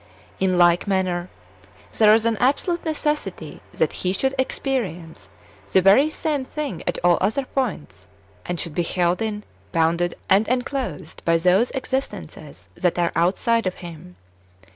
In 0.39 0.57
like 0.57 0.87
man 0.87 1.05
ner, 1.05 1.29
there 1.99 2.11
is 2.15 2.25
an 2.25 2.35
absolute 2.37 2.83
necessity 2.83 3.61
that 3.73 3.93
He 4.01 4.13
should 4.13 4.33
experience 4.39 5.29
the 5.71 5.79
very 5.79 6.09
same 6.09 6.43
thing 6.43 6.81
at 6.87 6.97
all 7.03 7.19
other 7.21 7.45
points, 7.45 8.07
and 8.43 8.59
should 8.59 8.73
be 8.73 8.81
held 8.81 9.21
in, 9.21 9.43
bounded, 9.71 10.15
and 10.27 10.47
enclosed 10.47 11.23
by 11.23 11.37
those 11.37 11.69
existences 11.75 12.67
that 12.73 12.97
are 12.97 13.11
out 13.15 13.37
side 13.37 13.67
of 13.67 13.75
Him. 13.85 14.15